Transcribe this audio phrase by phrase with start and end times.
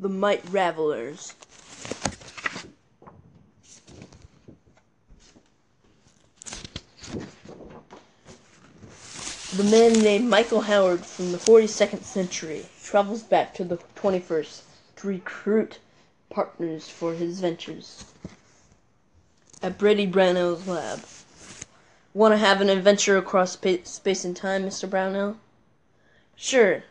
[0.00, 1.34] The Might Ravelers.
[9.56, 14.60] The man named Michael Howard from the 42nd century travels back to the 21st
[14.96, 15.80] to recruit
[16.30, 18.04] partners for his ventures.
[19.60, 21.00] At Brady Brownell's lab.
[22.14, 24.88] Want to have an adventure across space and time, Mr.
[24.88, 25.38] Brownell?
[26.36, 26.84] Sure.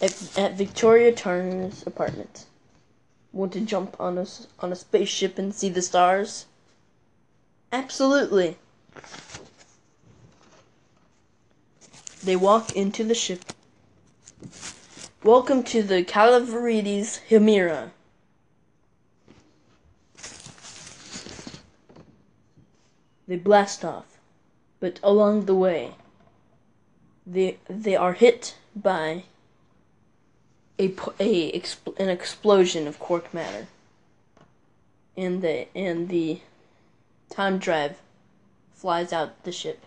[0.00, 2.46] At, at Victoria Turner's apartment.
[3.32, 4.26] Want to jump on a,
[4.60, 6.46] on a spaceship and see the stars?
[7.72, 8.56] Absolutely.
[12.22, 13.44] They walk into the ship.
[15.24, 17.90] Welcome to the Calaverides Himera.
[23.26, 24.06] They blast off,
[24.80, 25.92] but along the way,
[27.26, 29.24] they they are hit by
[30.78, 31.62] a, a
[31.98, 33.66] an explosion of quark matter,
[35.16, 36.40] and the and the
[37.30, 38.00] time drive
[38.72, 39.84] flies out the ship.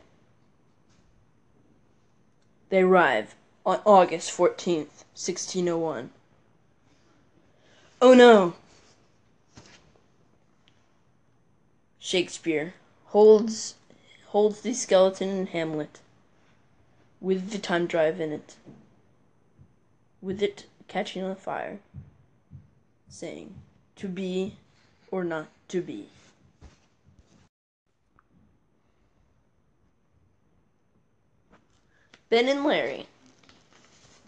[2.69, 6.09] They arrive on August 14th, 1601.
[8.01, 8.55] Oh no!
[11.99, 12.73] Shakespeare
[13.05, 13.75] holds
[14.27, 15.99] holds the skeleton in Hamlet
[17.21, 18.55] with the time drive in it.
[20.21, 21.79] With it catching on fire,
[23.07, 23.55] saying,
[23.95, 24.57] To be
[25.09, 26.09] or not to be.
[32.29, 33.07] Ben and Larry.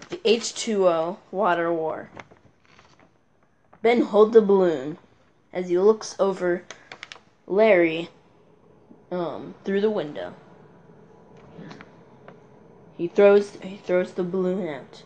[0.07, 2.09] The H2O Water War.
[3.81, 4.97] Ben holds the balloon
[5.51, 6.63] as he looks over
[7.45, 8.07] Larry
[9.11, 10.33] um, through the window.
[12.97, 15.03] He throws he throws the balloon out.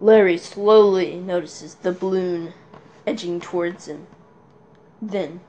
[0.00, 2.54] Larry slowly notices the balloon
[3.06, 4.06] edging towards him.
[5.02, 5.40] Then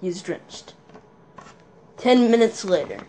[0.00, 0.74] he is drenched.
[1.96, 3.00] Ten minutes later,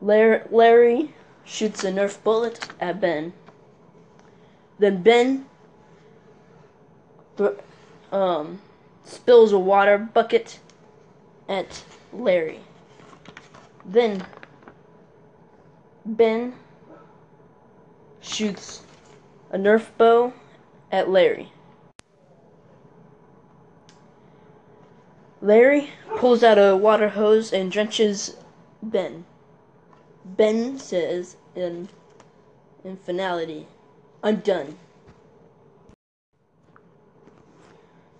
[0.00, 1.14] Larry
[1.44, 3.32] shoots a Nerf bullet at Ben.
[4.78, 5.46] Then Ben
[8.12, 8.60] um,
[9.04, 10.58] spills a water bucket
[11.48, 12.60] at Larry.
[13.84, 14.26] Then
[16.04, 16.54] Ben
[18.20, 18.82] shoots
[19.56, 20.34] a Nerf bow
[20.92, 21.50] at Larry.
[25.40, 28.36] Larry pulls out a water hose and drenches
[28.82, 29.24] Ben.
[30.26, 31.88] Ben says in
[32.84, 33.66] in finality,
[34.22, 34.76] I'm done.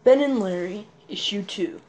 [0.04, 1.82] Ben and Larry, issue two.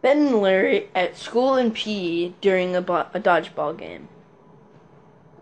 [0.00, 4.08] Ben and Larry at school in PE during a, bo- a dodgeball game.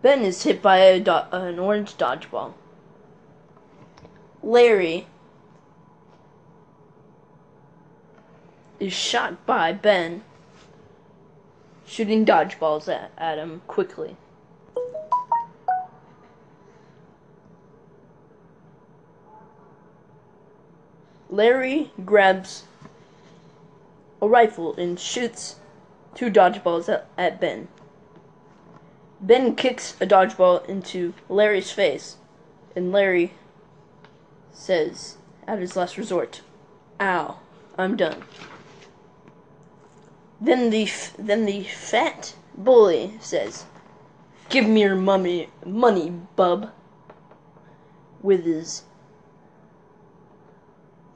[0.00, 2.54] Ben is hit by a do- an orange dodgeball.
[4.42, 5.06] Larry
[8.78, 10.22] is shot by Ben,
[11.84, 14.16] shooting dodgeballs at, at him quickly.
[21.28, 22.65] Larry grabs
[24.22, 25.56] a rifle and shoots
[26.15, 27.69] two dodgeballs at, at Ben.
[29.20, 32.18] Ben kicks a dodgeball into Larry's face,
[32.76, 33.34] and Larry
[34.52, 36.42] says, at his last resort,
[37.00, 37.38] "Ow,
[37.76, 38.22] I'm done."
[40.40, 43.64] Then the then the fat bully says,
[44.50, 46.70] "Give me your mummy money, bub."
[48.22, 48.82] With his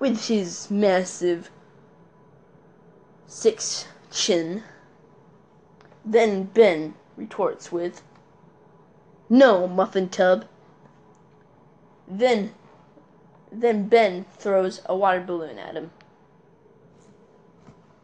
[0.01, 1.51] with his massive
[3.27, 4.65] six chin.
[6.05, 8.03] Then Ben retorts with,
[9.29, 10.47] "No, muffin tub."
[12.07, 12.55] Then
[13.53, 15.91] then Ben throws a water balloon at him.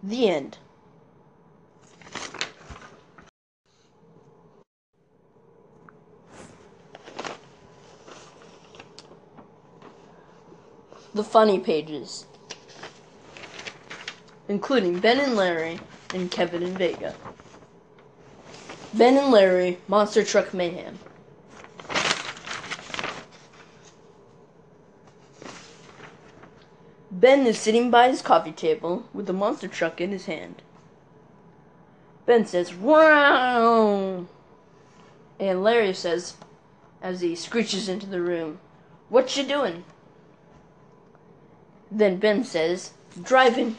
[0.02, 0.58] The end.
[11.14, 12.26] The funny pages,
[14.46, 15.80] including Ben and Larry
[16.14, 17.14] and Kevin and Vega.
[18.94, 20.98] Ben and Larry, Monster Truck Mayhem.
[27.10, 30.62] Ben is sitting by his coffee table with the monster truck in his hand.
[32.26, 34.26] Ben says, Wow!
[35.40, 36.36] And Larry says,
[37.02, 38.60] as he screeches into the room,
[39.08, 39.84] What you doing?
[41.90, 43.76] Then Ben says, Driving.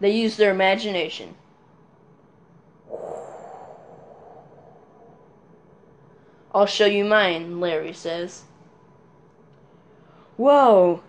[0.00, 1.36] They use their imagination.
[6.54, 8.44] I'll show you mine, Larry says.
[10.36, 11.02] Whoa!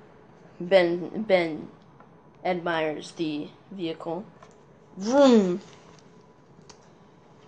[0.59, 1.67] Ben Ben
[2.43, 4.25] admires the vehicle.
[4.97, 5.61] Vroom!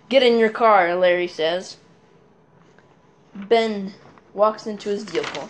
[0.08, 1.78] Get in your car, Larry says.
[3.34, 3.94] Ben
[4.32, 5.48] walks into his vehicle.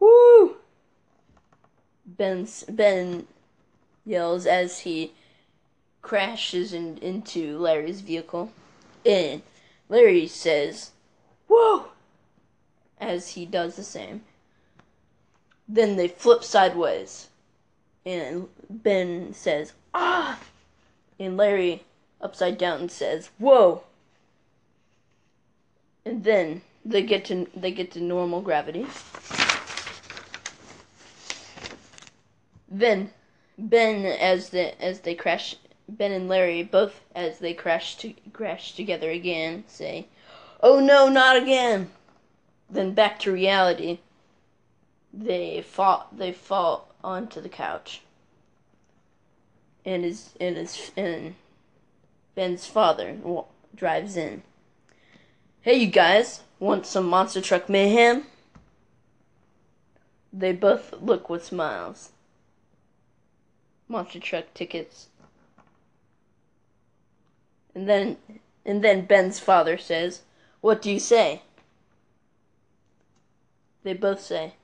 [0.00, 0.56] Woo!
[2.04, 3.28] Ben's, Ben
[4.04, 5.12] yells as he
[6.02, 8.50] crashes in, into Larry's vehicle.
[9.04, 9.42] And
[9.88, 10.92] Larry says,
[11.48, 11.88] Whoa!
[12.98, 14.22] as he does the same.
[15.68, 17.28] Then they flip sideways.
[18.06, 20.38] And Ben says, Ah!
[21.18, 21.84] And Larry,
[22.20, 23.84] upside down, says, Whoa!
[26.04, 28.86] And then they get to they get to normal gravity.
[32.68, 33.10] Then
[33.56, 35.56] Ben as the as they crash
[35.96, 40.06] Ben and Larry both as they crash to crash together again say,
[40.60, 41.90] "Oh no, not again."
[42.68, 44.00] Then back to reality.
[45.12, 48.00] They fall they fall onto the couch.
[49.84, 51.36] And his and his and
[52.34, 53.16] Ben's father
[53.74, 54.42] drives in.
[55.60, 58.26] Hey, you guys, want some monster truck mayhem?
[60.32, 62.10] They both look with smiles.
[63.86, 65.08] Monster truck tickets.
[67.74, 68.16] And then
[68.64, 70.22] and then Ben's father says,
[70.60, 71.42] "What do you say?"
[73.82, 74.54] They both say,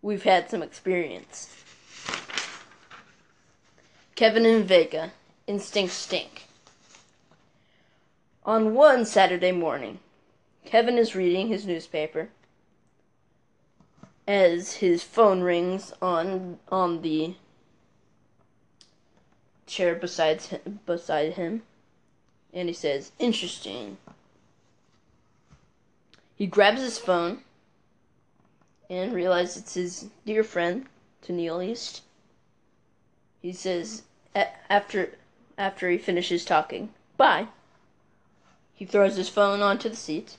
[0.00, 1.64] "We've had some experience."
[4.14, 5.12] Kevin and Vega,
[5.46, 6.46] instinct stink.
[8.44, 9.98] On one Saturday morning,
[10.64, 12.30] Kevin is reading his newspaper
[14.26, 17.34] as his phone rings on on the
[19.66, 20.40] chair beside
[20.86, 21.62] beside him
[22.56, 23.96] and he says interesting
[26.34, 27.38] he grabs his phone
[28.90, 30.86] and realizes it's his dear friend
[31.24, 32.02] Tennille East
[33.40, 34.02] he says
[34.68, 35.10] after
[35.56, 37.46] after he finishes talking bye
[38.74, 40.36] he throws his phone onto the seat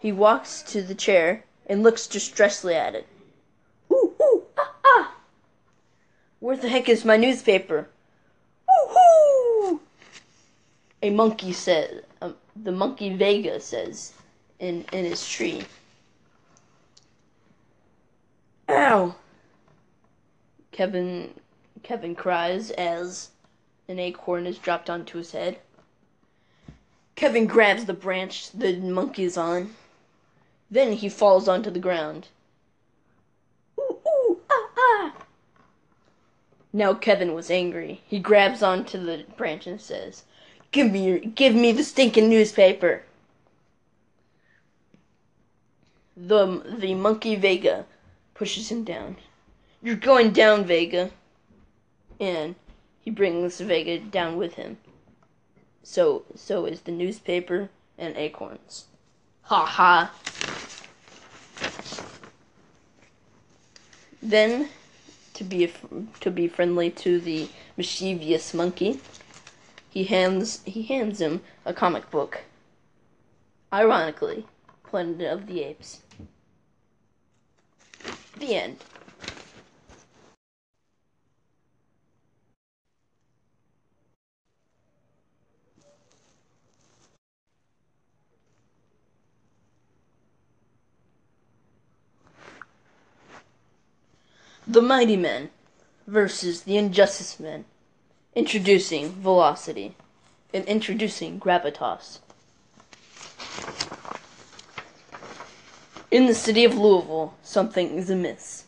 [0.00, 3.06] he walks to the chair and looks distressfully at it.
[3.92, 5.14] Ooh, ooh, ah, ah!
[6.40, 7.88] Where the heck is my newspaper?
[11.02, 14.12] A monkey said, um, the monkey Vega says
[14.58, 15.64] in, in his tree.
[18.68, 19.14] Ow!
[20.72, 21.34] Kevin
[21.82, 23.30] Kevin cries as
[23.88, 25.58] an acorn is dropped onto his head.
[27.16, 29.74] Kevin grabs the branch the monkey is on
[30.70, 32.28] then he falls onto the ground.
[33.78, 35.12] Ooh, ooh, ah, ah.
[36.72, 38.02] Now Kevin was angry.
[38.06, 40.22] He grabs onto the branch and says,
[40.72, 43.02] "Give me, your, give me the stinking newspaper."
[46.16, 47.86] The the monkey Vega
[48.34, 49.16] pushes him down.
[49.82, 51.10] You're going down, Vega.
[52.18, 52.54] And
[53.00, 54.78] he brings Vega down with him.
[55.82, 58.84] So so is the newspaper and acorns.
[59.42, 60.12] Ha ha.
[64.22, 64.68] Then,
[65.34, 65.72] to be
[66.20, 69.00] to be friendly to the mischievous monkey,
[69.90, 72.42] he hands he hands him a comic book.
[73.72, 74.46] Ironically,
[74.84, 76.00] Planet of the Apes.
[78.38, 78.78] The end.
[94.66, 95.50] The Mighty Men
[96.06, 97.64] versus the Injustice Men.
[98.40, 99.94] Introducing velocity
[100.54, 102.20] and introducing gravitas.
[106.10, 108.64] In the city of Louisville, something is amiss.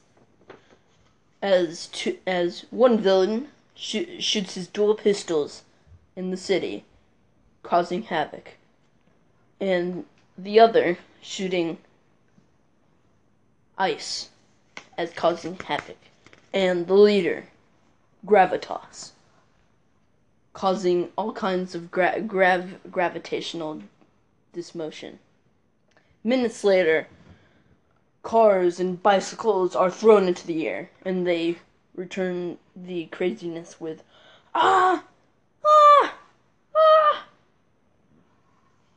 [1.40, 5.62] As to, as one villain sh- shoots his dual pistols
[6.16, 6.84] in the city,
[7.62, 8.58] causing havoc,
[9.58, 10.04] and
[10.36, 11.78] the other shooting
[13.78, 14.28] ice
[14.98, 15.96] as causing havoc,
[16.52, 17.46] and the leader,
[18.26, 19.12] Gravitas,
[20.52, 23.82] causing all kinds of gra- grav- gravitational
[24.52, 25.18] dismotion.
[26.22, 27.06] Minutes later,
[28.22, 31.58] cars and bicycles are thrown into the air, and they
[31.94, 34.02] return the craziness with
[34.54, 35.04] ah
[35.64, 36.14] ah
[36.76, 37.26] ah.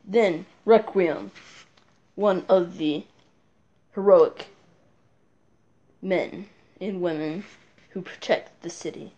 [0.03, 1.31] Then Requiem,
[2.15, 3.05] one of the
[3.93, 4.47] heroic
[6.01, 6.47] men
[6.79, 7.43] and women
[7.89, 9.13] who protect the city.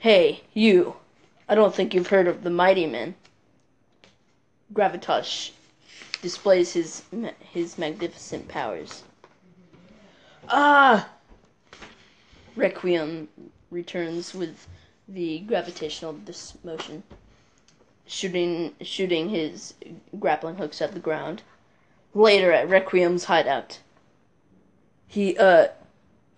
[0.00, 0.96] Hey, you!
[1.48, 3.14] I don't think you've heard of the Mighty Men.
[4.72, 5.52] Gravitas
[6.20, 7.04] displays his
[7.38, 9.04] his magnificent powers.
[10.48, 11.08] Ah!
[12.56, 13.28] Requiem
[13.70, 14.66] returns with
[15.08, 17.04] the gravitational dismotion,
[18.06, 19.74] shooting shooting his
[20.18, 21.42] grappling hooks at the ground.
[22.12, 23.78] Later at Requiem's hideout,
[25.06, 25.68] he uh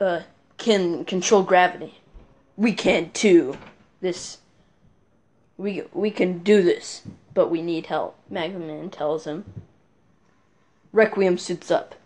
[0.01, 0.21] uh
[0.59, 1.95] can control gravity.
[2.57, 3.57] We can too.
[4.01, 4.39] This
[5.59, 7.03] we we can do this,
[7.35, 8.17] but we need help.
[8.31, 9.45] Magma Man tells him.
[10.93, 11.97] Requiem suits up.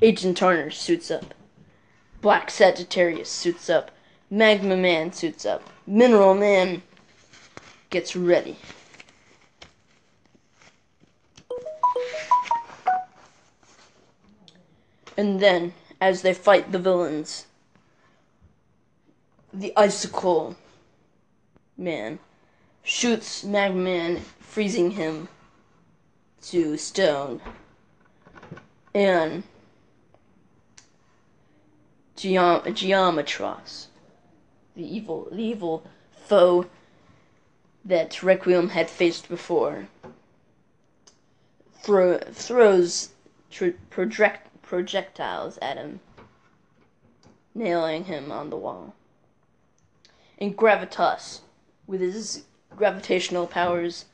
[0.00, 1.34] Agent Turner suits up.
[2.20, 3.90] Black Sagittarius suits up.
[4.30, 5.68] Magma Man suits up.
[5.86, 6.82] Mineral Man
[7.90, 8.56] gets ready.
[15.16, 17.46] And then, as they fight the villains,
[19.52, 20.56] the Icicle
[21.76, 22.18] Man
[22.82, 25.28] shoots Magma Man, freezing him
[26.42, 27.40] to stone.
[28.94, 29.44] And
[32.16, 33.86] Geom- Geometros,
[34.74, 36.66] the evil, the evil foe
[37.84, 39.88] that Requiem had faced before,
[41.82, 43.10] throw, throws
[43.90, 46.00] project- projectiles at him,
[47.54, 48.94] nailing him on the wall.
[50.38, 51.40] And Gravitas,
[51.86, 52.44] with his
[52.76, 54.06] gravitational powers,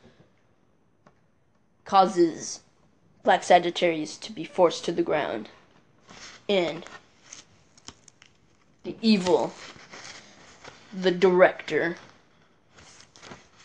[1.84, 2.60] causes
[3.22, 5.48] Black Sagittarius to be forced to the ground.
[6.48, 6.84] And
[8.84, 9.52] the evil,
[10.92, 11.96] the director,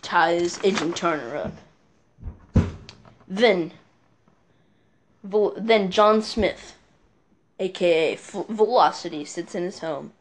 [0.01, 1.53] ties Agent Turner up.
[3.27, 3.73] Then,
[5.23, 6.75] then John Smith,
[7.59, 10.11] aka Velocity, sits in his home,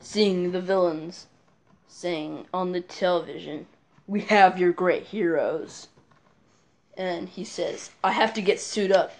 [0.00, 1.26] seeing the villains
[1.96, 3.66] saying on the television,
[4.06, 5.88] We have your great heroes.
[6.96, 9.14] And he says, I have to get suited up.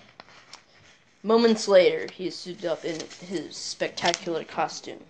[1.23, 5.01] Moments later, he is suited up in his spectacular costume.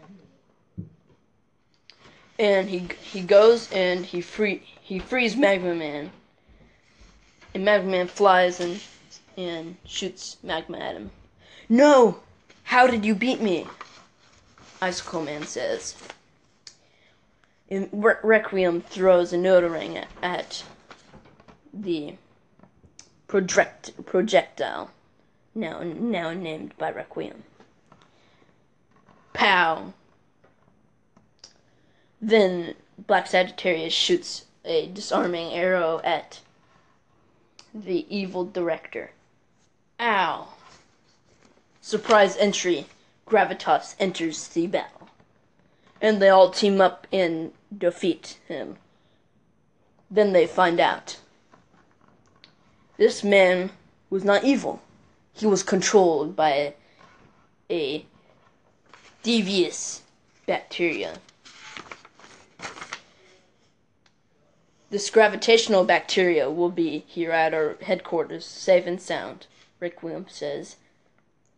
[2.38, 6.10] And he he goes and he free he frees Magma Man.
[7.54, 8.80] And Magma Man flies and
[9.36, 11.10] and shoots Magma at him.
[11.68, 12.20] No!
[12.64, 13.66] How did you beat me?
[14.82, 15.94] Icicle Man says.
[17.68, 20.62] And Re- Requiem throws a Noda ring at, at
[21.74, 22.14] the
[23.26, 24.90] project projectile,
[25.54, 27.42] now now named by Requiem.
[29.32, 29.92] Pow.
[32.20, 32.74] Then
[33.06, 36.40] Black Sagittarius shoots a disarming arrow at
[37.74, 39.10] the evil director.
[40.00, 40.48] Ow.
[41.80, 42.86] Surprise entry.
[43.26, 45.08] Gravitas enters the battle.
[46.00, 48.76] And they all team up and defeat him.
[50.10, 51.18] Then they find out.
[52.96, 53.70] This man
[54.08, 54.82] was not evil.
[55.32, 56.74] He was controlled by
[57.70, 58.06] a,
[59.22, 60.02] devious
[60.46, 61.18] bacteria.
[64.88, 69.46] This gravitational bacteria will be here at our headquarters, safe and sound,
[69.80, 70.76] Requiem says,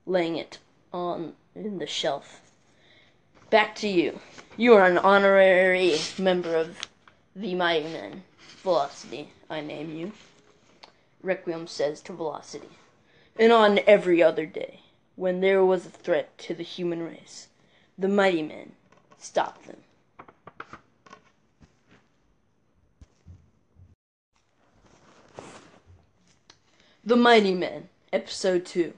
[0.06, 0.58] laying it
[0.92, 2.40] on in the shelf.
[3.50, 4.20] Back to you.
[4.58, 6.78] You are an honorary member of
[7.34, 8.24] the Mighty Men.
[8.62, 10.12] Velocity, I name you.
[11.22, 12.68] Requiem says to Velocity.
[13.38, 14.80] And on every other day,
[15.16, 17.48] when there was a threat to the human race,
[17.96, 18.72] the Mighty Men
[19.16, 19.78] stopped them.
[27.02, 28.92] The Mighty Men, Episode 2.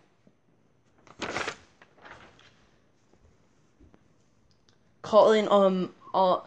[5.11, 6.47] Calling on all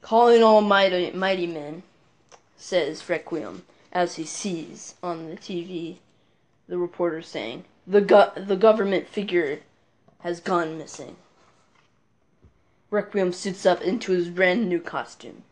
[0.00, 1.82] calling all mighty mighty men,
[2.56, 5.98] says Requiem, as he sees on the TV
[6.68, 9.60] the reporter saying, The go- the government figure
[10.20, 11.16] has gone missing.
[12.90, 15.42] Requiem suits up into his brand new costume.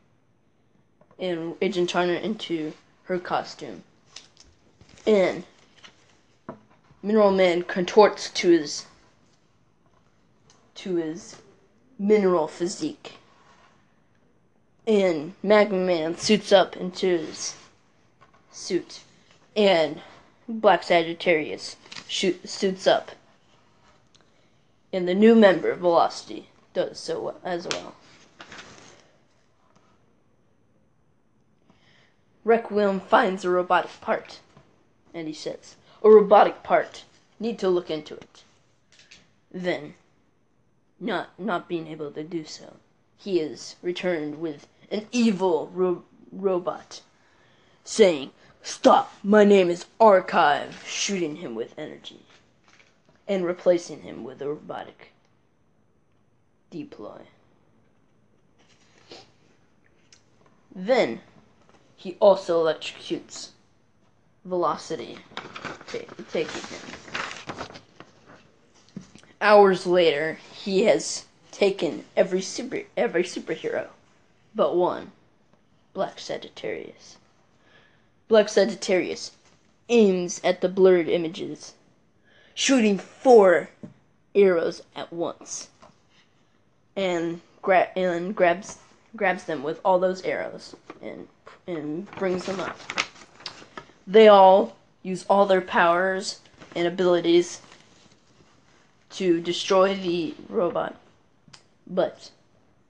[1.19, 3.85] And Agent Turner into her costume.
[5.07, 5.45] And
[7.03, 8.87] Mineral Man contorts to his
[10.79, 11.37] to his
[11.99, 13.15] mineral physique.
[14.87, 17.57] And Magma Man suits up into his
[18.51, 19.01] suit.
[19.57, 20.01] And
[20.49, 23.11] Black Sagittarius shoot, suits up.
[24.93, 27.95] And the new member, Velocity, does so as well.
[32.45, 34.39] Requiem finds a robotic part.
[35.13, 37.05] And he says, A robotic part.
[37.41, 38.43] Need to look into it.
[39.53, 39.95] Then,
[41.01, 42.77] not not being able to do so,
[43.17, 47.03] he is returned with an evil ro- robot
[47.85, 48.31] saying,
[48.63, 52.21] Stop, my name is Archive, shooting him with energy
[53.27, 55.13] and replacing him with a robotic
[56.71, 57.21] deploy.
[60.75, 61.21] Then
[61.97, 63.51] he also electrocutes
[64.45, 65.19] Velocity,
[66.31, 67.18] taking him.
[69.41, 73.89] Hours later, he has taken every super every superhero
[74.59, 75.13] but one,
[75.93, 77.17] Black Sagittarius.
[78.27, 79.33] Black Sagittarius
[79.89, 81.75] aims at the blurred images,
[82.55, 83.71] shooting four
[84.35, 85.69] arrows at once,
[86.97, 88.79] and gra- and grabs
[89.17, 91.29] grabs them with all those arrows and
[91.69, 92.79] and brings them up.
[94.07, 96.41] They all use all their powers
[96.75, 97.61] and abilities
[99.11, 100.97] to destroy the robot,
[101.87, 102.31] but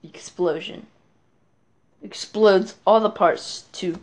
[0.01, 0.87] the explosion
[2.01, 3.99] explodes all the parts to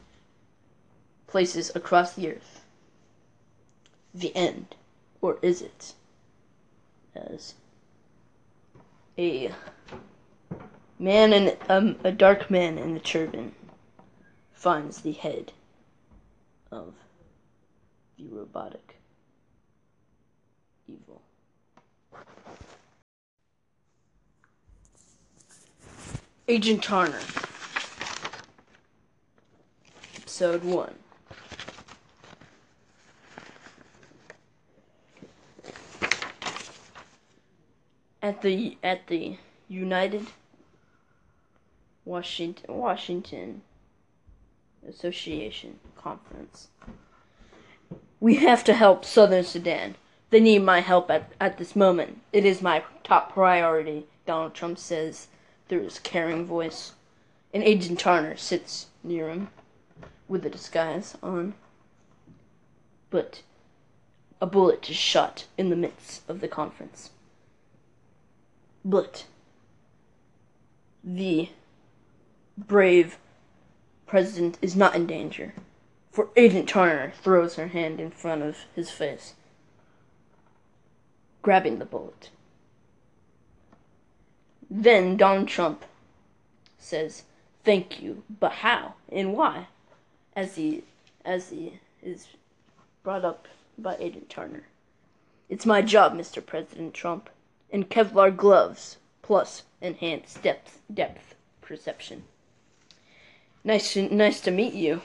[1.26, 2.62] places across the earth.
[4.14, 4.74] The end.
[5.20, 5.94] Or is it?
[7.14, 7.54] As
[9.18, 9.50] a
[10.98, 13.54] man in um, a dark man in the turban
[14.52, 15.52] finds the head
[16.70, 16.94] of
[18.18, 18.96] the robotic
[20.86, 21.22] evil.
[26.48, 27.18] Agent Turner.
[30.16, 30.94] Episode 1.
[38.22, 39.38] At the at the
[39.68, 40.28] United
[42.04, 43.62] Washington Washington
[44.88, 46.68] Association conference.
[48.20, 49.96] We have to help Southern Sudan.
[50.30, 52.20] They need my help at, at this moment.
[52.32, 55.26] It is my top priority, Donald Trump says
[55.68, 56.92] through his caring voice.
[57.52, 59.48] And Agent Turner sits near him
[60.28, 61.54] with a disguise on.
[63.10, 63.42] But
[64.40, 67.10] a bullet is shot in the midst of the conference.
[68.84, 69.26] But
[71.02, 71.50] the
[72.58, 73.18] brave
[74.06, 75.54] president is not in danger,
[76.10, 79.34] for Agent Turner throws her hand in front of his face,
[81.42, 82.30] grabbing the bullet.
[84.68, 85.84] Then Donald Trump
[86.78, 87.22] says,
[87.64, 89.68] "Thank you, but how and why?"
[90.34, 90.82] As he
[91.24, 92.28] as he is
[93.02, 93.46] brought up
[93.78, 94.66] by Agent Turner.
[95.48, 96.44] It's my job, Mr.
[96.44, 97.30] President Trump,
[97.70, 102.24] and Kevlar gloves plus enhanced depth depth perception.
[103.62, 105.02] Nice to, nice to meet you.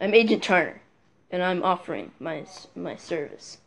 [0.00, 0.80] I'm Agent Turner,
[1.30, 3.58] and I'm offering my my service.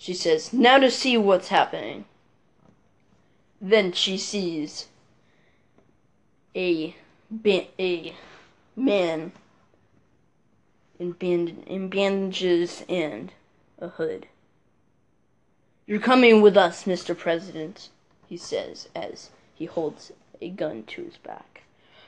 [0.00, 2.06] She says, "Now to see what's happening."
[3.60, 4.88] Then she sees
[6.56, 6.96] a
[7.78, 8.14] a
[8.74, 9.32] man
[10.98, 13.30] in band in bandages and
[13.78, 14.26] a hood.
[15.86, 17.14] You're coming with us, Mr.
[17.16, 17.90] President
[18.26, 21.64] he says as he holds a gun to his back.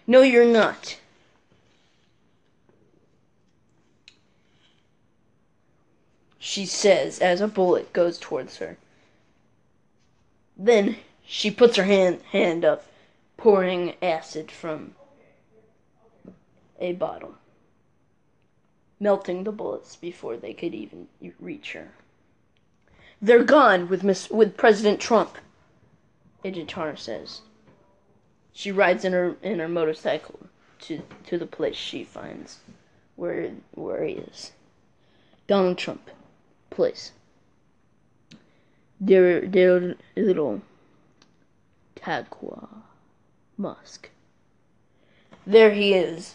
[0.06, 0.98] No, you're not.
[6.44, 8.76] She says as a bullet goes towards her.
[10.56, 12.84] Then she puts her hand, hand up,
[13.36, 14.96] pouring acid from
[16.80, 17.36] a bottle,
[18.98, 21.06] melting the bullets before they could even
[21.38, 21.92] reach her.
[23.22, 25.38] They're gone with Miss with President Trump.
[26.44, 27.42] Agent Turner says.
[28.52, 30.40] She rides in her in her motorcycle
[30.80, 32.58] to to the place she finds
[33.14, 34.50] where where he is.
[35.46, 36.10] Donald Trump
[36.72, 37.12] place.
[39.00, 40.62] Their their little
[41.96, 42.68] Taqua
[43.56, 44.10] Musk.
[45.46, 46.34] There he is.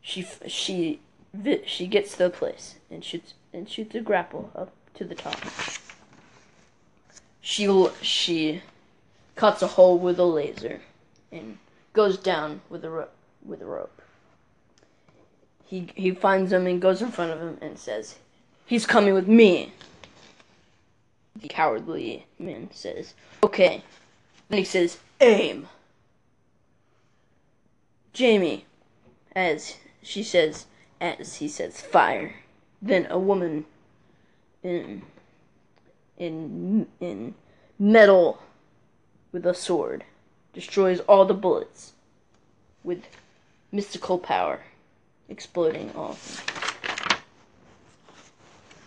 [0.00, 1.00] She she
[1.66, 5.38] she gets to the place and shoots and shoots a grapple up to the top.
[7.40, 8.62] She she
[9.36, 10.80] cuts a hole with a laser,
[11.30, 11.58] and
[11.92, 13.12] goes down with a rope.
[13.44, 14.02] With a rope.
[15.64, 18.16] He he finds him and goes in front of him and says,
[18.66, 19.72] "He's coming with me."
[21.36, 23.82] The cowardly man says, "Okay."
[24.48, 25.68] Then he says, "Aim."
[28.12, 28.64] Jamie,
[29.34, 30.66] as she says,
[31.00, 32.34] as he says, "Fire."
[32.82, 33.66] Then a woman
[34.62, 35.02] in
[36.16, 37.34] in in
[37.78, 38.42] metal
[39.32, 40.04] with a sword,
[40.52, 41.92] destroys all the bullets
[42.82, 43.04] with
[43.70, 44.60] mystical power,
[45.28, 46.16] exploding all.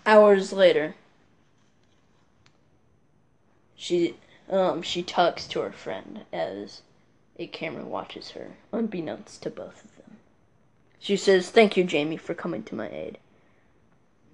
[0.10, 0.96] Hours later,
[3.76, 4.16] she
[4.50, 6.82] um she talks to her friend as
[7.38, 10.18] A camera watches her, unbeknownst to both of them.
[10.98, 13.20] She says, Thank you, Jamie, for coming to my aid.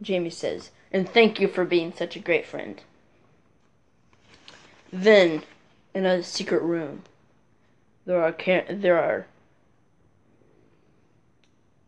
[0.01, 2.81] Jamie says, And thank you for being such a great friend.
[4.93, 5.43] Then,
[5.93, 7.03] in a secret room,
[8.05, 8.33] there are
[8.69, 9.27] there are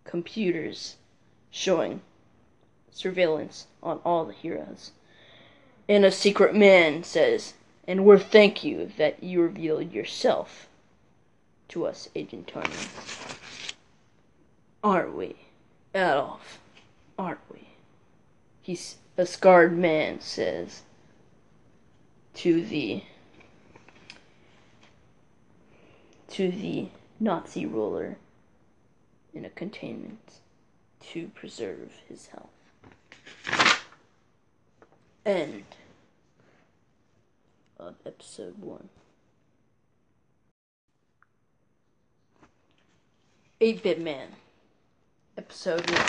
[0.04, 0.98] computers
[1.50, 2.02] showing
[2.98, 4.92] surveillance on all the heroes.
[5.88, 7.54] And a secret man says,
[7.88, 10.68] and we're thank you that you revealed yourself
[11.70, 12.70] to us, Agent Turner.
[14.84, 15.36] Aren't we,
[15.94, 16.60] Adolf?
[17.18, 17.70] Aren't we?
[18.62, 20.84] He's a scarred man says
[22.36, 23.04] to the
[26.30, 28.18] to the Nazi ruler
[29.34, 30.34] in a containment
[31.00, 32.57] to preserve his health.
[35.26, 35.66] End
[37.80, 38.90] of episode one.
[43.60, 44.28] 8 Bit Man,
[45.36, 46.02] episode 1.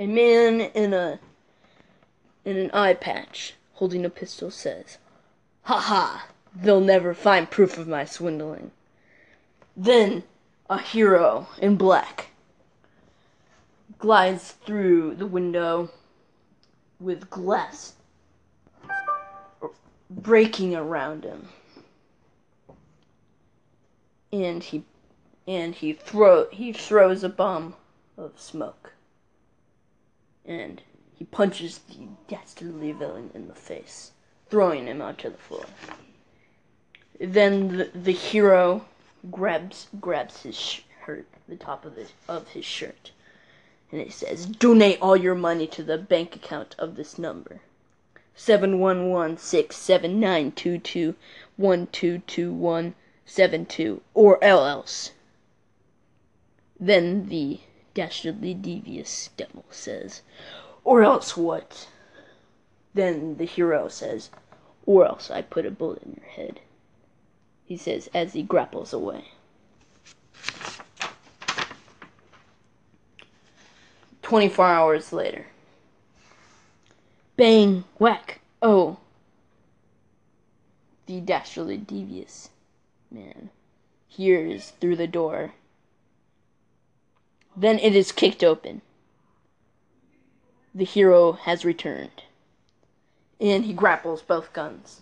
[0.00, 1.18] A man in a
[2.44, 4.98] in an eye patch holding a pistol says,
[5.62, 6.28] Ha ha!
[6.54, 8.70] They'll never find proof of my swindling.
[9.76, 10.22] Then
[10.70, 12.27] a hero in black
[13.98, 15.90] glides through the window
[17.00, 17.94] with glass
[20.10, 21.48] breaking around him.
[24.32, 24.84] And he
[25.46, 27.74] and he throw he throws a bomb
[28.16, 28.92] of smoke.
[30.44, 30.82] And
[31.14, 34.12] he punches the dastardly villain in the face,
[34.48, 35.64] throwing him onto the floor.
[37.20, 38.84] Then the, the hero
[39.30, 43.12] grabs grabs his shirt, the top of his of his shirt,
[43.90, 47.60] and it says, "Donate all your money to the bank account of this number."
[48.34, 51.14] Seven one one six seven nine two two
[51.56, 52.94] one two two one
[53.26, 55.12] seven two, or else.
[56.80, 57.60] Then the
[57.94, 60.22] dastardly devious devil says,
[60.84, 61.88] Or else what?
[62.94, 64.30] Then the hero says,
[64.86, 66.60] Or else I put a bullet in your head.
[67.64, 69.32] He says as he grapples away.
[74.28, 75.46] Twenty four hours later.
[77.36, 77.84] Bang!
[77.98, 78.40] Whack!
[78.62, 78.98] Oh!
[81.06, 82.50] The dastardly devious
[83.10, 83.50] man
[84.06, 85.54] hears through the door
[87.60, 88.82] then it is kicked open.
[90.72, 92.22] The hero has returned.
[93.40, 95.00] And he grapples both guns.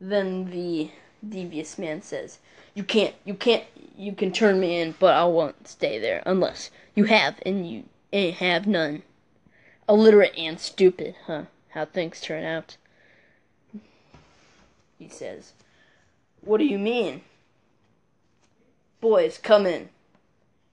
[0.00, 0.90] Then the
[1.26, 2.38] devious man says,
[2.78, 3.64] You can't, you can't,
[3.96, 7.82] you can turn me in, but I won't stay there unless you have and you
[8.12, 9.02] ain't have none.
[9.88, 11.46] Illiterate and stupid, huh?
[11.70, 12.76] How things turn out.
[14.96, 15.54] He says,
[16.40, 17.22] What do you mean?
[19.00, 19.88] Boys, come in.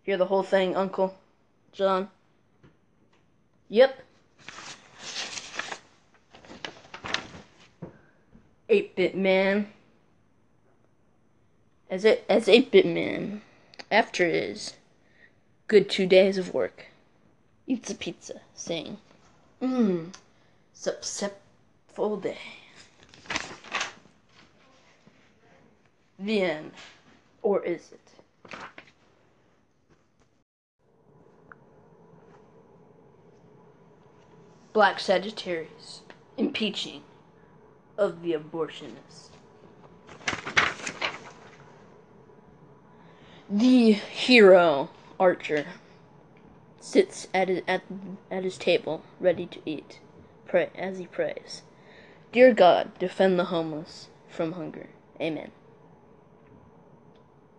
[0.03, 1.15] Hear the whole thing, Uncle
[1.71, 2.09] John?
[3.67, 3.99] Yep.
[8.69, 9.71] 8-bit man.
[11.89, 13.41] As it as 8-bit man,
[13.91, 14.73] after his
[15.67, 16.87] good two days of work,
[17.67, 18.97] eats a pizza, saying,
[19.61, 20.13] Mmm,
[20.73, 22.37] successful day.
[26.17, 26.71] The end.
[27.41, 27.99] Or is it?
[34.73, 36.01] Black Sagittarius,
[36.37, 37.03] impeaching
[37.97, 39.34] of the abortionist.
[43.49, 45.65] The hero, Archer,
[46.79, 47.83] sits at his, at,
[48.31, 49.99] at his table, ready to eat,
[50.47, 51.61] pray, as he prays.
[52.31, 54.89] Dear God, defend the homeless from hunger.
[55.21, 55.51] Amen.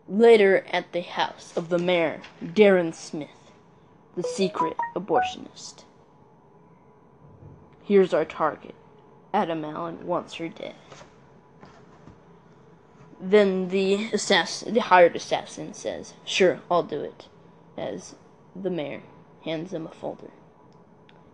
[0.08, 3.52] Later, at the house of the mayor, Darren Smith,
[4.16, 5.84] the secret abortionist.
[7.84, 8.74] Here's our target.
[9.32, 10.74] Adam Allen wants her dead.
[13.20, 17.28] Then the assassin, the hired assassin says, Sure, I'll do it.
[17.76, 18.14] As
[18.54, 19.02] the mayor
[19.44, 20.30] hands him a folder.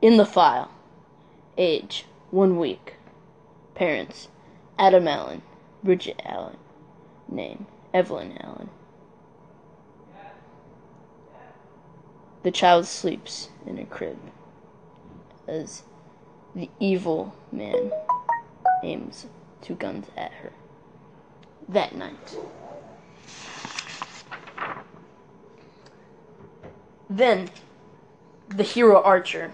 [0.00, 0.70] In the file,
[1.58, 2.94] age, one week.
[3.74, 4.28] Parents,
[4.78, 5.42] Adam Allen,
[5.82, 6.56] Bridget Allen.
[7.28, 8.70] Name, Evelyn Allen.
[12.42, 14.18] The child sleeps in a crib
[15.46, 15.84] as
[16.54, 17.92] the evil man
[18.82, 19.26] aims
[19.60, 20.52] two guns at her.
[21.72, 22.36] That night.
[27.08, 27.50] Then
[28.48, 29.52] the hero archer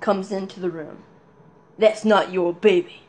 [0.00, 1.04] comes into the room.
[1.78, 3.02] That's not your baby,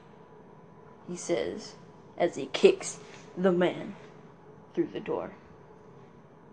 [1.07, 1.73] he says,
[2.17, 2.99] as he kicks
[3.35, 3.95] the man
[4.73, 5.31] through the door.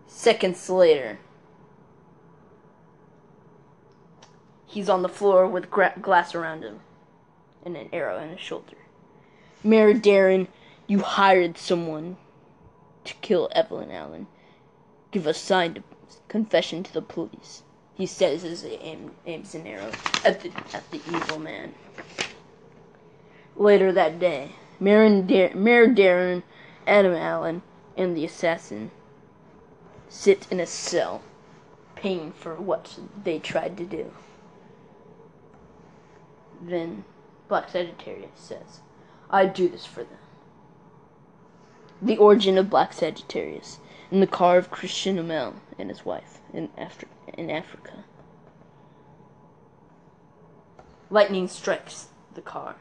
[0.07, 1.19] Seconds later,
[4.65, 6.79] he's on the floor with gra- glass around him
[7.65, 8.77] and an arrow in his shoulder.
[9.63, 10.47] Mayor Darren,
[10.87, 12.17] you hired someone
[13.05, 14.27] to kill Evelyn Allen.
[15.11, 15.83] Give a signed
[16.27, 17.63] confession to the police.
[17.95, 19.91] He says as he aim, aims an arrow
[20.25, 21.73] at the at the evil man.
[23.55, 26.43] Later that day, Mayor, Dar- Mayor Darren,
[26.87, 27.61] Adam Allen,
[27.95, 28.89] and the assassin
[30.09, 31.21] sit in a cell,
[31.95, 34.11] paying for what they tried to do.
[36.61, 37.03] Then
[37.47, 38.81] Black Sagittarius says,
[39.29, 40.17] I do this for them.
[42.03, 43.79] The origin of Black Sagittarius
[44.11, 48.03] in the car of Christian Amel and his wife in, Afri- in Africa.
[51.09, 52.75] Lightning strikes the car,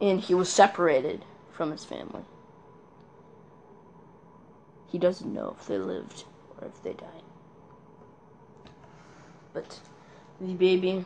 [0.00, 2.22] and he was separated from his family.
[4.86, 6.24] He doesn't know if they lived
[6.60, 7.24] or if they died.
[9.52, 9.80] But
[10.40, 11.04] the baby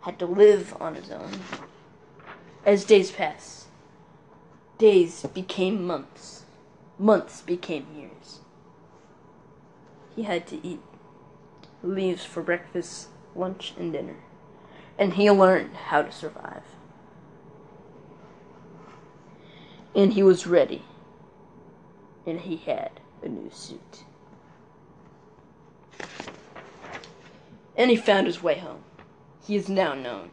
[0.00, 1.30] had to live on his own.
[2.64, 3.65] As days passed,
[4.78, 6.44] days became months,
[6.98, 8.40] months became years.
[10.14, 10.80] He had to eat
[11.82, 14.16] leaves for breakfast, lunch, and dinner,
[14.98, 16.62] and he learned how to survive.
[19.94, 20.82] And he was ready,
[22.26, 24.04] and he had a new suit.
[27.76, 28.84] And he found his way home.
[29.46, 30.30] He is now known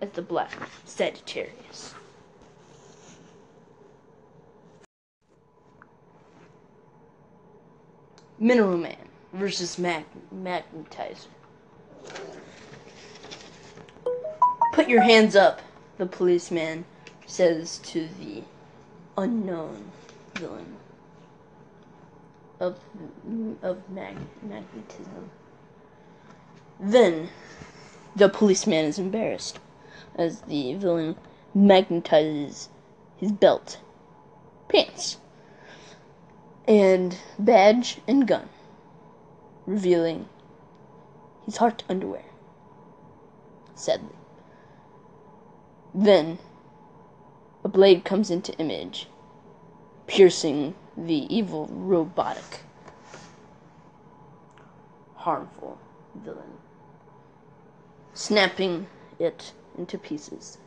[0.00, 0.52] as the Black
[0.84, 1.94] Sagittarius.
[8.44, 11.28] Mineral Man versus Mag- Magnetizer.
[14.74, 15.62] Put your hands up,
[15.96, 16.84] the policeman
[17.24, 18.42] says to the
[19.16, 19.92] unknown
[20.34, 20.76] villain
[22.60, 22.78] of
[23.62, 25.30] of mag- magnetism.
[26.78, 27.30] Then
[28.14, 29.58] the policeman is embarrassed
[30.16, 31.16] as the villain
[31.56, 32.68] magnetizes
[33.16, 33.78] his belt,
[34.68, 35.16] pants,
[36.66, 38.48] and badge and gun,
[39.66, 40.28] revealing
[41.44, 42.24] his heart underwear.
[43.74, 44.16] Sadly.
[45.94, 46.38] Then
[47.62, 49.08] a blade comes into image,
[50.06, 52.60] piercing the evil robotic
[55.16, 55.78] harmful
[56.14, 56.58] villain
[58.14, 58.86] snapping
[59.18, 60.58] it into pieces.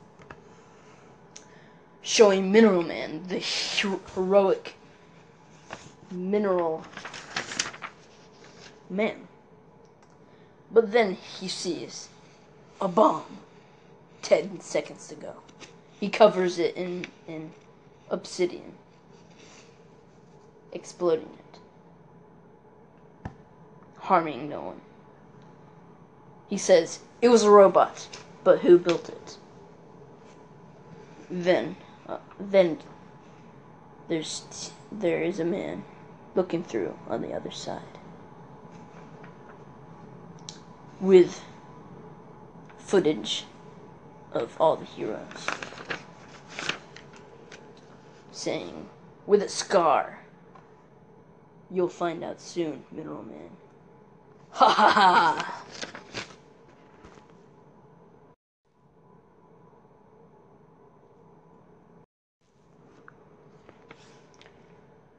[2.01, 4.75] Showing Mineral Man, the heroic
[6.11, 6.83] mineral
[8.89, 9.27] man.
[10.71, 12.09] But then he sees
[12.81, 13.39] a bomb
[14.21, 15.35] ten seconds ago.
[15.99, 17.51] He covers it in, in
[18.09, 18.73] obsidian,
[20.71, 21.29] exploding
[23.25, 23.31] it,
[23.97, 24.81] harming no one.
[26.47, 28.07] He says, it was a robot,
[28.43, 29.37] but who built it?
[31.29, 31.75] Then,
[32.07, 32.77] uh, then
[34.07, 35.83] there's there is a man
[36.38, 37.82] looking through on the other side.
[41.02, 41.41] With
[42.78, 43.43] footage
[44.32, 45.47] of all the heroes.
[48.32, 48.88] Saying
[49.26, 50.19] with a scar
[51.71, 53.50] you'll find out soon mineral man.
[54.52, 55.96] Ha ha ha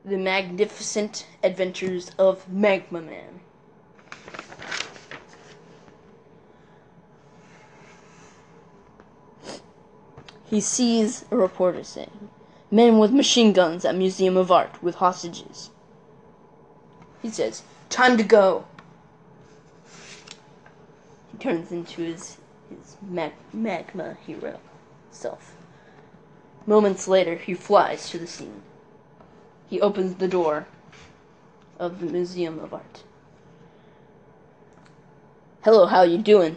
[0.09, 3.40] The Magnificent Adventures of Magma Man.
[10.47, 12.31] He sees a reporter saying,
[12.71, 15.68] Men with machine guns at Museum of Art with hostages.
[17.21, 18.64] He says, Time to go.
[21.33, 22.38] He turns into his,
[22.71, 24.59] his mag- magma hero
[25.11, 25.55] self.
[26.64, 28.62] Moments later, he flies to the scene.
[29.69, 30.67] He opens the door
[31.79, 33.03] of the Museum of Art.
[35.63, 36.57] Hello, how you doing?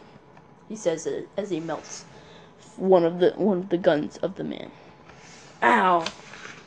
[0.70, 2.06] He says uh, as he melts
[2.78, 4.72] one of the one of the guns of the man.
[5.62, 6.06] Ow!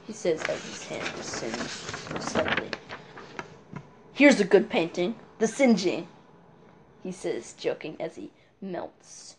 [0.06, 2.68] He says as his hand is singed slightly.
[4.12, 5.16] Here's a good painting.
[5.38, 6.06] The singeing.
[7.02, 8.30] He says, joking as he
[8.60, 9.36] melts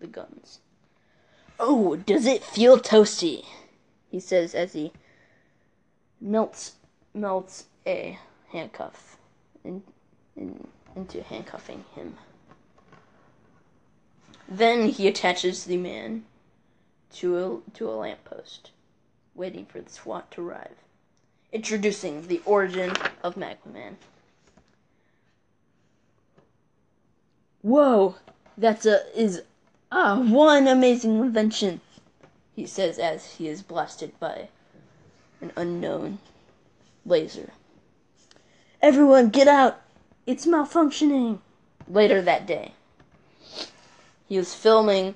[0.00, 0.60] the guns.
[1.58, 3.44] Oh, does it feel toasty?
[4.10, 4.92] He says as he
[6.20, 6.76] melts
[7.14, 8.18] melts a
[8.50, 9.16] handcuff
[9.64, 9.82] in,
[10.36, 12.16] in, into handcuffing him.
[14.48, 16.24] Then he attaches the man
[17.14, 18.70] to a, to a lamppost,
[19.34, 20.76] waiting for the SWAT to arrive.
[21.52, 23.96] Introducing the origin of Magma Man.
[27.62, 28.16] Whoa,
[28.56, 29.42] that's a is
[29.90, 31.80] ah one amazing invention,
[32.54, 34.48] he says as he is blasted by
[35.40, 36.18] an unknown
[37.04, 37.50] laser.
[38.82, 39.80] Everyone, get out!
[40.26, 41.40] It's malfunctioning.
[41.88, 42.72] Later that day,
[44.28, 45.14] he was filming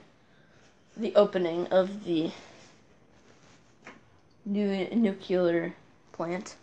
[0.97, 2.31] the opening of the
[4.45, 5.75] new nuclear
[6.13, 6.55] plant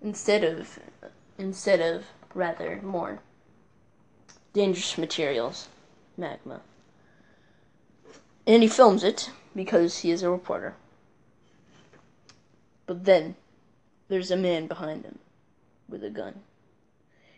[0.00, 0.78] instead of
[1.38, 2.04] instead of
[2.34, 3.20] rather more
[4.52, 5.68] dangerous materials,
[6.16, 6.60] magma.
[8.46, 10.74] And he films it because he is a reporter.
[12.86, 13.36] But then
[14.08, 15.18] there's a man behind him
[15.88, 16.40] with a gun.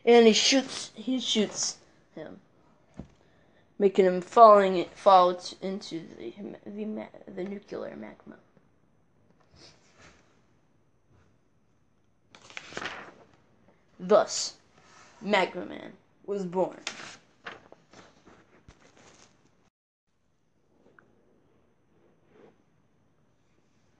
[0.04, 1.78] And he shoots he shoots
[2.14, 2.40] him.
[3.78, 6.32] Making him falling fall into the
[6.66, 8.36] the, the nuclear magma.
[13.98, 14.54] Thus,
[15.22, 15.92] Magma Man
[16.26, 16.80] was born.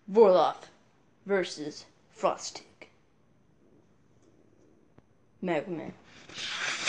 [0.07, 0.69] Vorloff
[1.27, 2.89] versus Frostig.
[5.41, 5.93] Magma Man.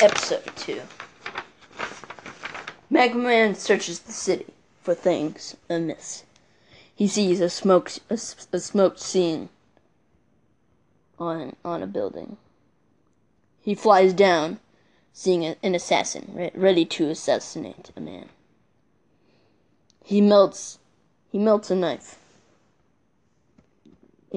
[0.02, 0.82] Episode 2.
[2.90, 4.48] Magma Man searches the city
[4.82, 6.24] for things amiss.
[6.94, 9.50] He sees a smoke a, a smoked scene
[11.20, 12.38] on on a building.
[13.62, 14.60] He flies down,
[15.12, 18.30] seeing an assassin ready to assassinate a man.
[20.04, 20.80] He melts
[21.32, 22.20] he melts a knife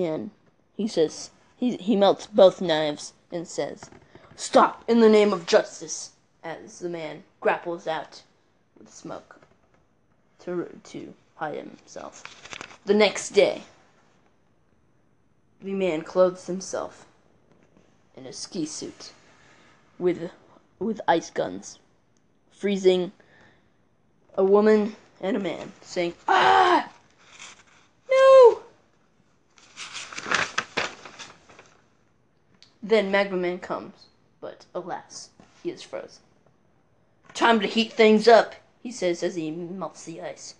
[0.04, 0.30] and
[0.76, 3.90] he says he he melts both knives and says,
[4.36, 6.12] "Stop in the name of justice!"
[6.44, 8.22] As the man grapples out
[8.78, 9.40] with smoke
[10.40, 12.22] to to hide himself.
[12.84, 13.62] The next day,
[15.60, 17.06] the man clothes himself
[18.16, 19.12] in a ski suit
[19.98, 20.30] with
[20.78, 21.78] with ice guns,
[22.50, 23.12] freezing
[24.36, 26.57] a woman and a man, saying, "Ah!"
[32.88, 34.06] Then Magma Man comes,
[34.40, 35.28] but alas,
[35.62, 36.22] he is frozen.
[37.34, 40.54] Time to heat things up, he says as he melts the ice,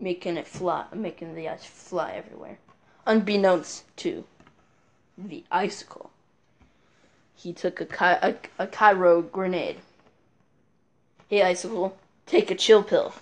[0.00, 2.58] making it fly, making the ice fly everywhere.
[3.06, 4.24] Unbeknownst to
[5.16, 6.10] the icicle,
[7.36, 7.86] he took a,
[8.20, 9.76] a, a cryo grenade.
[11.28, 11.96] Hey, icicle,
[12.26, 13.14] take a chill pill,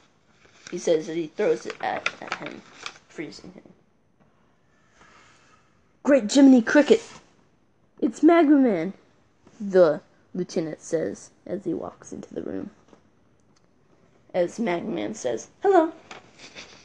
[0.70, 2.62] he says as he throws it at, at him,
[3.08, 3.74] freezing him.
[6.02, 7.02] Great Jiminy Cricket,
[8.06, 8.92] it's Magma Man,
[9.60, 10.00] the
[10.32, 12.70] lieutenant says as he walks into the room.
[14.32, 15.92] As Magma Man says, hello,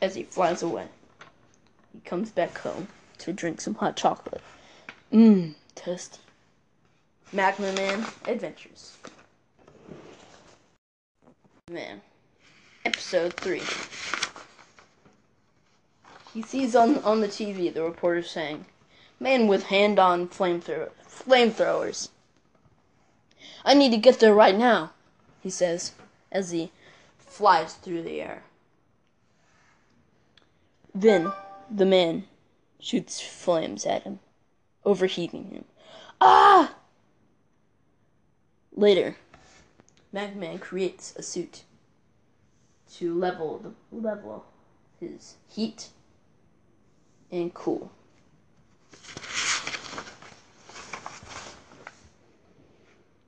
[0.01, 0.88] as he flies away.
[1.93, 2.88] He comes back home
[3.19, 4.41] to drink some hot chocolate.
[5.13, 6.17] Mmm, toasty.
[7.31, 8.97] Magma Man Adventures.
[11.69, 12.01] Man.
[12.84, 13.62] Episode 3.
[16.34, 18.65] He sees on, on the TV the reporter saying,
[19.19, 20.89] Man with hand on flamethrower
[21.25, 22.10] flamethrowers.
[23.63, 24.91] I need to get there right now,
[25.41, 25.93] he says
[26.31, 26.71] as he
[27.17, 28.43] flies through the air.
[30.93, 31.31] Then
[31.69, 32.25] the man
[32.79, 34.19] shoots flames at him,
[34.84, 35.65] overheating him.
[36.19, 36.75] Ah!
[38.73, 39.15] Later,
[40.13, 41.63] Magman creates a suit
[42.95, 44.45] to level the level
[44.99, 45.89] his heat
[47.31, 47.91] and cool.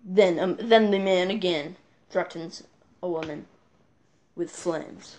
[0.04, 1.78] Then, um, then the man again
[2.10, 2.64] threatens
[3.02, 3.46] a woman
[4.36, 5.18] with flames.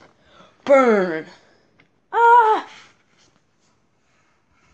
[0.65, 1.27] Burn!
[2.13, 2.69] Ah!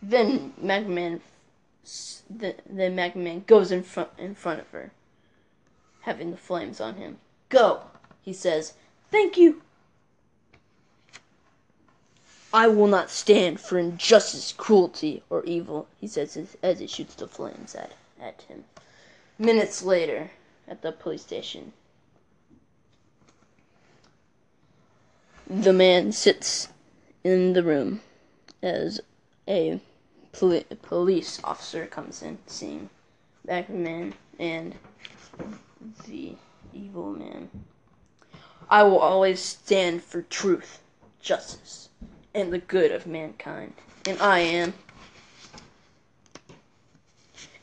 [0.03, 1.21] Then Magman,
[2.29, 4.91] the the Magman goes in front in front of her,
[6.03, 7.19] having the flames on him.
[7.49, 7.83] Go,
[8.23, 8.75] he says.
[9.11, 9.63] Thank you.
[12.53, 17.15] I will not stand for injustice, cruelty, or evil, he says as, as he shoots
[17.15, 18.65] the flames at, at him.
[19.41, 20.33] Minutes later,
[20.69, 21.73] at the police station,
[25.49, 26.69] the man sits
[27.25, 28.03] in the room
[28.63, 29.01] as
[29.49, 29.81] a
[30.33, 32.91] poli- police officer comes in, seeing
[33.47, 34.75] Batman and
[36.07, 36.35] the
[36.75, 37.49] evil man.
[38.69, 40.83] I will always stand for truth,
[41.19, 41.89] justice,
[42.35, 43.73] and the good of mankind.
[44.07, 44.75] And I am.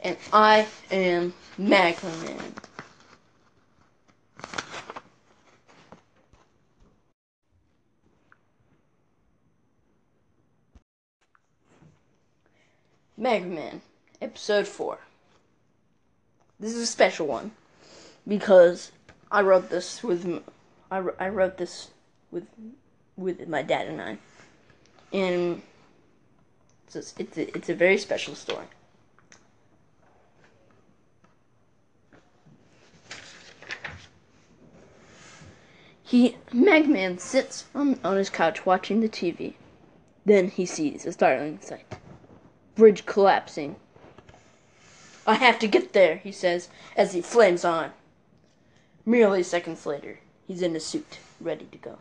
[0.01, 2.37] And I am Macklin.
[13.19, 13.81] Mega Man,
[14.21, 14.99] Episode 4.
[16.59, 17.51] This is a special one
[18.27, 18.91] because
[19.31, 20.43] I wrote this with
[20.91, 21.89] I, I wrote this
[22.31, 22.45] with
[23.15, 24.17] with my dad and I,
[25.11, 25.61] and
[26.87, 28.67] so it's it's a, it's a very special story.
[36.07, 39.55] He Mega Man sits on, on his couch watching the TV.
[40.25, 41.97] Then he sees a startling sight.
[42.75, 43.75] Bridge collapsing.
[45.25, 47.91] I have to get there, he says as he flames on.
[49.05, 51.97] Merely seconds later, he's in a suit, ready to go.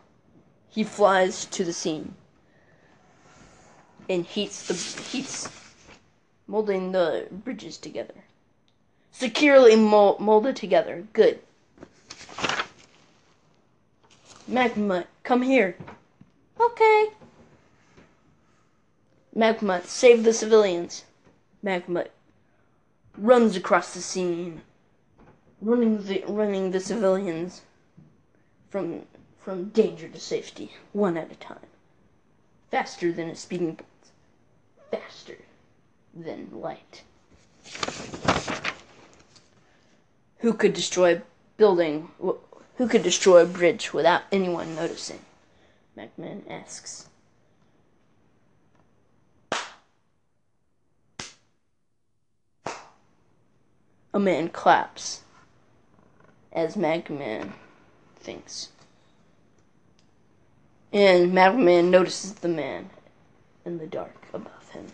[0.69, 2.15] He flies to the scene
[4.07, 5.49] and heats the heats
[6.47, 8.23] molding the bridges together.
[9.11, 11.05] Securely mol- molded together.
[11.11, 11.41] Good.
[14.47, 15.75] Magma, come here.
[16.59, 17.09] Okay.
[19.35, 21.03] Magma, save the civilians.
[21.61, 22.05] Magma
[23.17, 24.61] runs across the scene,
[25.61, 27.61] running the running the civilians
[28.69, 29.01] from
[29.37, 31.67] from danger to safety, one at a time.
[32.71, 35.01] Faster than a speeding bullet.
[35.03, 35.37] Faster
[36.13, 37.03] than light.
[40.39, 41.21] Who could destroy a
[41.57, 42.09] building?
[42.77, 45.19] Wh- Who could destroy a bridge without anyone noticing?
[45.97, 47.09] Macman asks.
[54.13, 55.21] A man claps
[56.51, 57.53] as Magman
[58.15, 58.69] thinks.
[60.91, 62.89] And Magman notices the man
[63.65, 64.87] in the dark above him.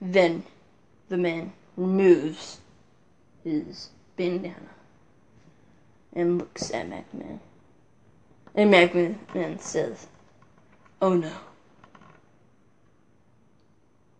[0.00, 0.44] Then
[1.08, 2.58] the man removes
[3.44, 4.70] his bandana
[6.12, 7.38] and looks at Magman.
[8.54, 10.06] And Magman says,
[11.02, 11.32] Oh no.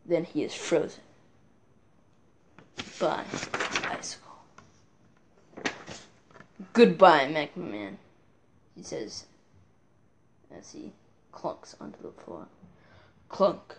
[0.06, 1.02] Then he is frozen
[3.00, 3.24] by
[3.84, 4.36] icicle.
[6.72, 7.96] Goodbye, Magman,
[8.76, 9.24] he says
[10.56, 10.92] as he
[11.32, 12.46] clunks onto the floor.
[13.28, 13.76] Clunk.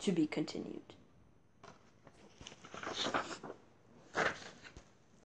[0.00, 0.93] To be continued.
[2.94, 3.18] ハハ
[4.12, 4.43] ハハ。